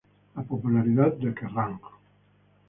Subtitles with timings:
[0.37, 1.79] La popularidad de "Kerrang!